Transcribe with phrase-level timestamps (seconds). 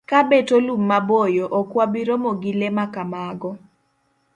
[0.09, 3.51] Ka beto lum maboyo, ok wabi romo gi le ma kamago.